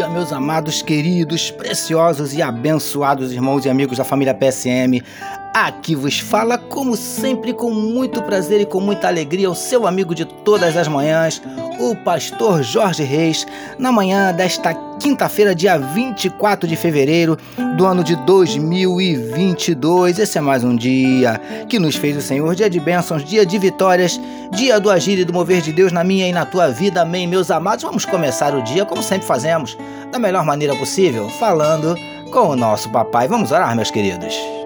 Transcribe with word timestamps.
dia, 0.00 0.08
meus 0.08 0.32
amados, 0.32 0.80
queridos, 0.80 1.50
preciosos 1.50 2.32
e 2.32 2.40
abençoados 2.40 3.32
irmãos 3.32 3.66
e 3.66 3.68
amigos 3.68 3.98
da 3.98 4.04
família 4.04 4.32
PSM. 4.32 5.02
Aqui 5.52 5.96
vos 5.96 6.20
fala, 6.20 6.56
como 6.56 6.96
sempre, 6.96 7.52
com 7.52 7.72
muito 7.72 8.22
prazer 8.22 8.60
e 8.60 8.66
com 8.66 8.80
muita 8.80 9.08
alegria, 9.08 9.50
o 9.50 9.54
seu 9.54 9.84
amigo 9.84 10.14
de 10.14 10.24
todas 10.24 10.76
as 10.76 10.86
manhãs, 10.86 11.42
o 11.80 11.96
pastor 11.96 12.62
Jorge 12.62 13.02
Reis, 13.02 13.44
na 13.76 13.90
manhã 13.90 14.32
desta 14.32 14.72
quinta-feira, 15.00 15.52
dia 15.52 15.76
24 15.76 16.68
de 16.68 16.76
fevereiro 16.76 17.36
do 17.76 17.84
ano 17.84 18.04
de 18.04 18.14
2022. 18.24 20.20
Esse 20.20 20.38
é 20.38 20.40
mais 20.40 20.62
um 20.62 20.76
dia 20.76 21.40
que 21.68 21.80
nos 21.80 21.96
fez 21.96 22.16
o 22.16 22.22
Senhor, 22.22 22.54
dia 22.54 22.70
de 22.70 22.78
bênçãos, 22.78 23.24
dia 23.24 23.44
de 23.44 23.58
vitórias, 23.58 24.20
dia 24.52 24.78
do 24.78 24.88
agir 24.88 25.18
e 25.18 25.24
do 25.24 25.32
mover 25.32 25.62
de 25.62 25.72
Deus 25.72 25.90
na 25.90 26.04
minha 26.04 26.28
e 26.28 26.32
na 26.32 26.46
tua 26.46 26.68
vida. 26.68 27.02
Amém, 27.02 27.26
meus 27.26 27.50
amados. 27.50 27.82
Vamos 27.82 28.04
começar 28.04 28.54
o 28.54 28.62
dia 28.62 28.84
como 28.84 29.02
sempre 29.02 29.26
fazemos, 29.26 29.76
da 30.12 30.18
melhor 30.18 30.44
maneira 30.44 30.76
possível, 30.76 31.28
falando 31.40 31.96
com 32.30 32.50
o 32.50 32.56
nosso 32.56 32.88
papai. 32.90 33.26
Vamos 33.26 33.50
orar, 33.50 33.74
meus 33.74 33.90
queridos. 33.90 34.59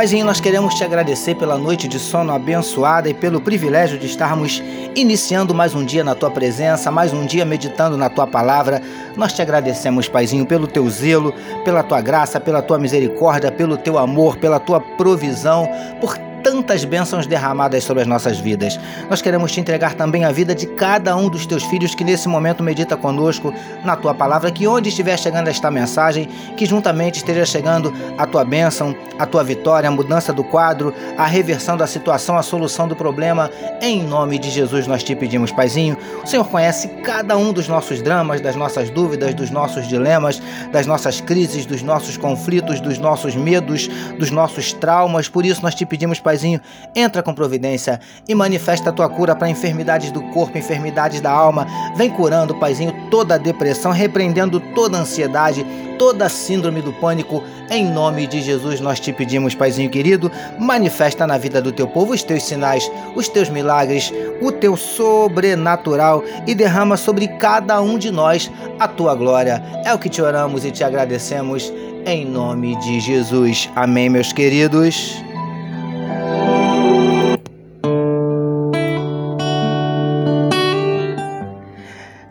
Paizinho, 0.00 0.24
nós 0.24 0.40
queremos 0.40 0.76
te 0.76 0.82
agradecer 0.82 1.34
pela 1.34 1.58
noite 1.58 1.86
de 1.86 1.98
sono 1.98 2.32
abençoada 2.32 3.10
e 3.10 3.12
pelo 3.12 3.38
privilégio 3.38 3.98
de 3.98 4.06
estarmos 4.06 4.62
iniciando 4.96 5.54
mais 5.54 5.74
um 5.74 5.84
dia 5.84 6.02
na 6.02 6.14
tua 6.14 6.30
presença, 6.30 6.90
mais 6.90 7.12
um 7.12 7.26
dia 7.26 7.44
meditando 7.44 7.98
na 7.98 8.08
tua 8.08 8.26
palavra. 8.26 8.80
Nós 9.14 9.34
te 9.34 9.42
agradecemos, 9.42 10.08
Paizinho, 10.08 10.46
pelo 10.46 10.66
teu 10.66 10.88
zelo, 10.88 11.34
pela 11.66 11.82
tua 11.82 12.00
graça, 12.00 12.40
pela 12.40 12.62
tua 12.62 12.78
misericórdia, 12.78 13.52
pelo 13.52 13.76
teu 13.76 13.98
amor, 13.98 14.38
pela 14.38 14.58
tua 14.58 14.80
provisão, 14.80 15.68
por 16.00 16.16
tantas 16.42 16.84
bênçãos 16.84 17.26
derramadas 17.26 17.84
sobre 17.84 18.02
as 18.02 18.08
nossas 18.08 18.38
vidas. 18.38 18.78
Nós 19.08 19.22
queremos 19.22 19.52
te 19.52 19.60
entregar 19.60 19.94
também 19.94 20.24
a 20.24 20.32
vida 20.32 20.54
de 20.54 20.66
cada 20.66 21.16
um 21.16 21.28
dos 21.28 21.46
teus 21.46 21.62
filhos 21.64 21.94
que 21.94 22.04
nesse 22.04 22.28
momento 22.28 22.62
medita 22.62 22.96
conosco 22.96 23.52
na 23.84 23.96
tua 23.96 24.14
palavra, 24.14 24.50
que 24.50 24.66
onde 24.66 24.88
estiver 24.88 25.18
chegando 25.18 25.48
esta 25.48 25.70
mensagem, 25.70 26.28
que 26.56 26.66
juntamente 26.66 27.18
esteja 27.18 27.44
chegando 27.44 27.92
a 28.16 28.26
tua 28.26 28.44
bênção, 28.44 28.94
a 29.18 29.26
tua 29.26 29.44
vitória, 29.44 29.88
a 29.88 29.92
mudança 29.92 30.32
do 30.32 30.42
quadro, 30.44 30.94
a 31.16 31.26
reversão 31.26 31.76
da 31.76 31.86
situação, 31.86 32.36
a 32.36 32.42
solução 32.42 32.88
do 32.88 32.96
problema. 32.96 33.50
Em 33.80 34.02
nome 34.02 34.38
de 34.38 34.50
Jesus 34.50 34.86
nós 34.86 35.02
te 35.02 35.14
pedimos, 35.14 35.52
Paizinho. 35.52 35.96
O 36.24 36.26
Senhor 36.26 36.44
conhece 36.44 36.88
cada 37.04 37.36
um 37.36 37.52
dos 37.52 37.68
nossos 37.68 38.02
dramas, 38.02 38.40
das 38.40 38.56
nossas 38.56 38.90
dúvidas, 38.90 39.34
dos 39.34 39.50
nossos 39.50 39.86
dilemas, 39.86 40.40
das 40.72 40.86
nossas 40.86 41.20
crises, 41.20 41.66
dos 41.66 41.82
nossos 41.82 42.16
conflitos, 42.16 42.80
dos 42.80 42.98
nossos 42.98 43.34
medos, 43.34 43.88
dos 44.18 44.30
nossos 44.30 44.72
traumas. 44.72 45.28
Por 45.28 45.44
isso 45.44 45.62
nós 45.62 45.74
te 45.74 45.84
pedimos, 45.84 46.18
Paizinho, 46.18 46.29
Paizinho, 46.30 46.60
entra 46.94 47.24
com 47.24 47.34
providência 47.34 47.98
e 48.28 48.36
manifesta 48.36 48.90
a 48.90 48.92
tua 48.92 49.08
cura 49.08 49.34
para 49.34 49.50
enfermidades 49.50 50.12
do 50.12 50.22
corpo, 50.30 50.56
enfermidades 50.56 51.20
da 51.20 51.30
alma. 51.30 51.66
Vem 51.96 52.08
curando, 52.08 52.54
Paizinho, 52.54 52.94
toda 53.10 53.36
depressão, 53.36 53.90
repreendendo 53.90 54.60
toda 54.60 54.96
ansiedade, 54.96 55.66
toda 55.98 56.28
síndrome 56.28 56.82
do 56.82 56.92
pânico. 56.92 57.42
Em 57.68 57.84
nome 57.84 58.28
de 58.28 58.40
Jesus 58.40 58.80
nós 58.80 59.00
te 59.00 59.12
pedimos, 59.12 59.56
Paizinho 59.56 59.90
querido, 59.90 60.30
manifesta 60.56 61.26
na 61.26 61.36
vida 61.36 61.60
do 61.60 61.72
teu 61.72 61.88
povo 61.88 62.12
os 62.12 62.22
teus 62.22 62.44
sinais, 62.44 62.88
os 63.16 63.28
teus 63.28 63.48
milagres, 63.48 64.12
o 64.40 64.52
teu 64.52 64.76
sobrenatural 64.76 66.22
e 66.46 66.54
derrama 66.54 66.96
sobre 66.96 67.26
cada 67.26 67.80
um 67.80 67.98
de 67.98 68.12
nós 68.12 68.48
a 68.78 68.86
tua 68.86 69.16
glória. 69.16 69.60
É 69.84 69.92
o 69.92 69.98
que 69.98 70.08
te 70.08 70.22
oramos 70.22 70.64
e 70.64 70.70
te 70.70 70.84
agradecemos 70.84 71.72
em 72.06 72.24
nome 72.24 72.76
de 72.76 73.00
Jesus. 73.00 73.68
Amém, 73.74 74.08
meus 74.08 74.32
queridos. 74.32 75.20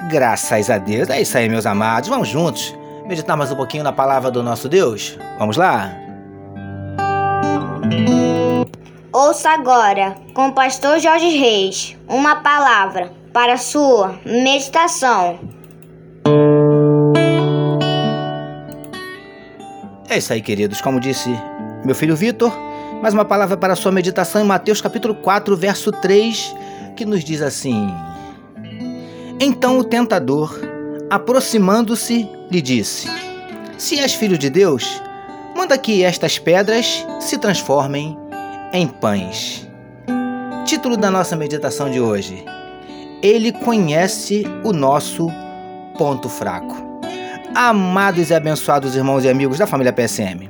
Graças 0.10 0.72
a 0.72 0.80
Deus. 0.80 1.08
É 1.08 1.22
isso 1.22 1.38
aí, 1.38 1.48
meus 1.48 1.68
amados. 1.68 2.10
Vamos 2.10 2.28
juntos 2.28 2.76
meditar 3.06 3.38
mais 3.38 3.52
um 3.52 3.56
pouquinho 3.56 3.84
na 3.84 3.94
palavra 3.94 4.32
do 4.32 4.42
nosso 4.42 4.68
Deus? 4.68 5.16
Vamos 5.38 5.56
lá? 5.56 5.92
Ouça 9.14 9.52
agora, 9.52 10.16
com 10.34 10.48
o 10.48 10.52
pastor 10.52 10.98
Jorge 11.00 11.30
Reis, 11.38 11.96
uma 12.08 12.38
palavra 12.38 13.12
para 13.32 13.56
sua 13.58 14.20
meditação. 14.26 15.40
É 20.10 20.18
isso 20.18 20.34
aí, 20.34 20.42
queridos. 20.42 20.82
Como 20.82 21.00
disse 21.00 21.30
meu 21.86 21.94
filho 21.94 22.16
Vitor, 22.16 22.52
mais 23.00 23.14
uma 23.14 23.26
palavra 23.26 23.56
para 23.56 23.76
sua 23.76 23.92
meditação 23.92 24.42
em 24.42 24.48
Mateus 24.48 24.82
capítulo 24.82 25.14
4, 25.14 25.56
verso 25.56 25.92
3, 25.92 26.56
que 26.96 27.06
nos 27.06 27.24
diz 27.24 27.44
assim: 27.44 27.94
então 29.40 29.78
o 29.78 29.84
tentador, 29.84 30.60
aproximando-se, 31.10 32.30
lhe 32.52 32.62
disse: 32.62 33.08
Se 33.78 34.00
és 34.00 34.14
filho 34.14 34.38
de 34.38 34.50
Deus, 34.50 35.02
manda 35.56 35.78
que 35.78 36.04
estas 36.04 36.38
pedras 36.38 37.06
se 37.20 37.38
transformem 37.38 38.18
em 38.74 38.88
pães. 38.88 39.68
Título 40.66 40.98
da 40.98 41.10
nossa 41.10 41.36
meditação 41.36 41.90
de 41.90 42.02
hoje: 42.02 42.44
Ele 43.24 43.52
conhece 43.52 44.44
o 44.64 44.74
nosso 44.74 45.28
ponto 45.98 46.28
fraco. 46.28 46.76
Amados 47.56 48.30
e 48.30 48.34
abençoados 48.34 48.96
irmãos 48.96 49.24
e 49.24 49.30
amigos 49.30 49.58
da 49.58 49.66
família 49.66 49.92
PSM, 49.92 50.50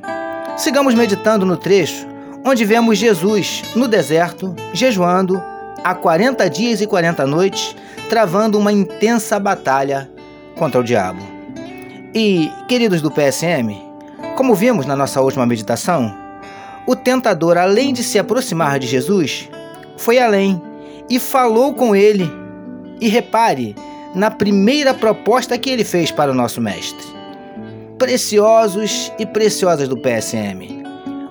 sigamos 0.57 0.93
meditando 0.93 1.45
no 1.45 1.55
trecho 1.55 2.07
onde 2.45 2.65
vemos 2.65 2.97
Jesus 2.97 3.63
no 3.75 3.87
deserto, 3.87 4.55
jejuando 4.73 5.41
há 5.83 5.93
40 5.93 6.49
dias 6.49 6.81
e 6.81 6.87
40 6.87 7.25
noites 7.25 7.75
travando 8.09 8.57
uma 8.57 8.73
intensa 8.73 9.39
batalha 9.39 10.09
contra 10.57 10.81
o 10.81 10.83
diabo. 10.83 11.21
E, 12.13 12.51
queridos 12.67 13.01
do 13.01 13.11
PSM, 13.11 13.77
como 14.35 14.55
vimos 14.55 14.87
na 14.87 14.95
nossa 14.95 15.21
última 15.21 15.45
meditação, 15.45 16.13
o 16.87 16.95
tentador, 16.95 17.55
além 17.55 17.93
de 17.93 18.03
se 18.03 18.17
aproximar 18.17 18.79
de 18.79 18.87
Jesus, 18.87 19.47
foi 19.95 20.17
além 20.17 20.59
e 21.07 21.19
falou 21.19 21.73
com 21.73 21.95
ele. 21.95 22.29
E 22.99 23.07
repare 23.07 23.75
na 24.15 24.31
primeira 24.31 24.93
proposta 24.93 25.57
que 25.57 25.69
ele 25.69 25.83
fez 25.83 26.11
para 26.11 26.31
o 26.31 26.33
nosso 26.33 26.59
mestre. 26.59 27.07
Preciosos 27.97 29.11
e 29.19 29.25
preciosas 29.25 29.87
do 29.87 29.97
PSM, 29.97 30.83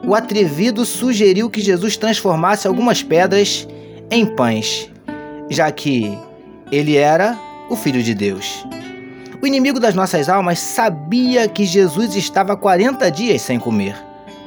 o 0.06 0.14
atrevido 0.14 0.84
sugeriu 0.84 1.50
que 1.50 1.60
Jesus 1.60 1.96
transformasse 1.96 2.68
algumas 2.68 3.02
pedras 3.02 3.66
em 4.10 4.24
pães, 4.24 4.90
já 5.50 5.70
que 5.72 6.16
ele 6.70 6.96
era 6.96 7.38
o 7.68 7.76
Filho 7.76 8.02
de 8.02 8.14
Deus. 8.14 8.64
O 9.40 9.46
inimigo 9.46 9.78
das 9.78 9.94
nossas 9.94 10.28
almas 10.28 10.58
sabia 10.58 11.48
que 11.48 11.64
Jesus 11.64 12.14
estava 12.16 12.56
40 12.56 13.10
dias 13.10 13.42
sem 13.42 13.58
comer. 13.58 13.96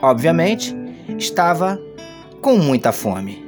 Obviamente, 0.01 0.75
estava 1.17 1.79
com 2.41 2.57
muita 2.57 2.91
fome. 2.91 3.41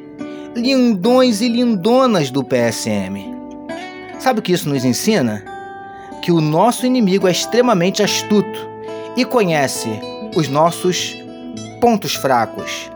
Lindões 0.55 1.41
e 1.41 1.49
lindonas 1.49 2.29
do 2.29 2.43
PSM. 2.43 3.33
Sabe 4.19 4.39
o 4.39 4.41
que 4.41 4.53
isso 4.53 4.69
nos 4.69 4.85
ensina? 4.85 5.43
Que 6.21 6.31
o 6.31 6.39
nosso 6.39 6.85
inimigo 6.85 7.27
é 7.27 7.31
extremamente 7.31 8.01
astuto 8.01 8.69
e 9.17 9.25
conhece 9.25 9.89
os 10.35 10.47
nossos 10.47 11.17
pontos 11.81 12.15
fracos, 12.15 12.89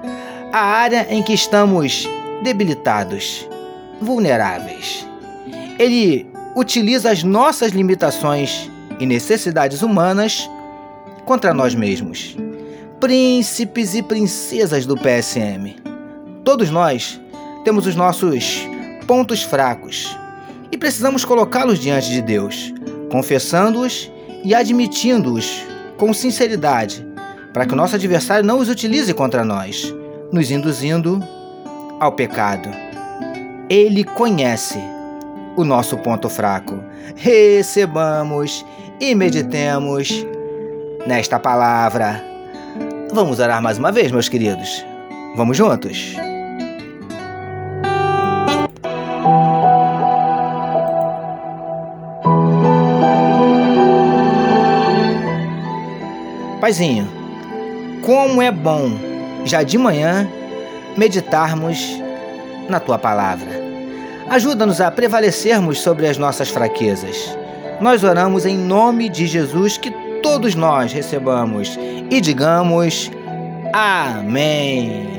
a 0.53 0.59
área 0.59 1.05
em 1.09 1.21
que 1.21 1.33
estamos 1.33 2.07
debilitados, 2.41 3.47
vulneráveis. 3.99 5.05
Ele 5.79 6.25
utiliza 6.55 7.11
as 7.11 7.23
nossas 7.23 7.71
limitações 7.71 8.69
e 8.99 9.05
necessidades 9.05 9.81
humanas 9.81 10.49
contra 11.23 11.53
nós 11.53 11.75
mesmos. 11.75 12.35
Príncipes 12.99 13.93
e 13.93 14.01
princesas 14.01 14.85
do 14.85 14.97
PSM. 14.97 15.75
Todos 16.43 16.71
nós 16.71 17.21
temos 17.63 17.85
os 17.85 17.95
nossos 17.95 18.67
pontos 19.05 19.43
fracos 19.43 20.17
e 20.71 20.77
precisamos 20.77 21.23
colocá-los 21.23 21.79
diante 21.79 22.09
de 22.09 22.21
Deus, 22.21 22.73
confessando-os 23.11 24.11
e 24.43 24.55
admitindo-os 24.55 25.63
com 25.97 26.13
sinceridade, 26.13 27.05
para 27.53 27.65
que 27.65 27.73
o 27.73 27.77
nosso 27.77 27.95
adversário 27.95 28.45
não 28.45 28.59
os 28.59 28.69
utilize 28.69 29.13
contra 29.13 29.43
nós, 29.43 29.93
nos 30.31 30.49
induzindo 30.49 31.23
ao 31.99 32.11
pecado. 32.13 32.69
Ele 33.69 34.03
conhece 34.03 34.79
o 35.57 35.65
nosso 35.65 35.97
ponto 35.97 36.29
fraco. 36.29 36.81
Recebamos 37.15 38.63
e 39.01 39.13
meditemos 39.13 40.25
nesta 41.05 41.39
palavra. 41.39 42.23
Vamos 43.11 43.39
orar 43.39 43.61
mais 43.61 43.77
uma 43.77 43.91
vez, 43.91 44.11
meus 44.11 44.29
queridos. 44.29 44.85
Vamos 45.35 45.57
juntos? 45.57 46.15
Paizinho, 56.61 57.07
como 58.05 58.41
é 58.41 58.51
bom 58.51 58.91
já 59.45 59.63
de 59.63 59.77
manhã 59.77 60.27
meditarmos 60.97 61.97
na 62.67 62.79
tua 62.79 62.97
palavra. 62.99 63.66
Ajuda-nos 64.29 64.81
a 64.81 64.91
prevalecermos 64.91 65.79
sobre 65.79 66.05
as 66.07 66.17
nossas 66.17 66.49
fraquezas. 66.49 67.37
Nós 67.79 68.03
oramos 68.03 68.45
em 68.45 68.57
nome 68.57 69.07
de 69.07 69.25
Jesus 69.25 69.77
que 69.77 69.91
todos 70.21 70.53
nós 70.53 70.91
recebamos 70.91 71.77
e 72.09 72.19
digamos 72.19 73.09
Amém. 73.73 75.17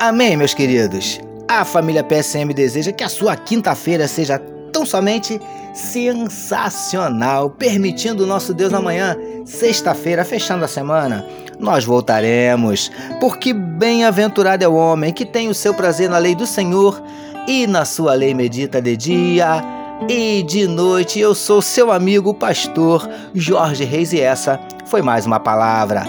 Amém, 0.00 0.36
meus 0.36 0.54
queridos. 0.54 1.20
A 1.46 1.64
família 1.64 2.02
PSM 2.02 2.54
deseja 2.54 2.92
que 2.92 3.04
a 3.04 3.08
sua 3.08 3.36
quinta-feira 3.36 4.08
seja 4.08 4.40
tão 4.80 4.86
somente 4.86 5.38
sensacional, 5.74 7.50
permitindo 7.50 8.24
o 8.24 8.26
nosso 8.26 8.54
Deus 8.54 8.72
amanhã, 8.72 9.14
sexta-feira, 9.44 10.24
fechando 10.24 10.64
a 10.64 10.68
semana, 10.68 11.26
nós 11.58 11.84
voltaremos, 11.84 12.90
porque 13.20 13.52
bem-aventurado 13.52 14.64
é 14.64 14.68
o 14.68 14.74
homem 14.74 15.12
que 15.12 15.26
tem 15.26 15.48
o 15.48 15.54
seu 15.54 15.74
prazer 15.74 16.08
na 16.08 16.16
lei 16.16 16.34
do 16.34 16.46
Senhor 16.46 17.02
e 17.46 17.66
na 17.66 17.84
sua 17.84 18.14
lei 18.14 18.32
medita 18.32 18.80
de 18.80 18.96
dia 18.96 19.62
e 20.08 20.42
de 20.42 20.66
noite. 20.66 21.20
Eu 21.20 21.34
sou 21.34 21.60
seu 21.60 21.92
amigo 21.92 22.32
pastor 22.32 23.06
Jorge 23.34 23.84
Reis 23.84 24.14
e 24.14 24.20
essa 24.20 24.58
foi 24.86 25.02
mais 25.02 25.26
uma 25.26 25.38
palavra 25.38 26.04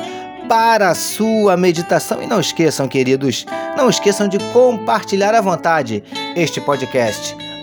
para 0.48 0.90
a 0.90 0.96
sua 0.96 1.58
meditação. 1.58 2.22
E 2.24 2.28
não 2.28 2.40
esqueçam, 2.40 2.88
queridos, 2.88 3.46
não 3.76 3.90
esqueçam 3.90 4.30
de 4.30 4.38
compartilhar 4.54 5.36
à 5.36 5.42
vontade 5.42 6.02
este 6.38 6.62
podcast. 6.62 7.51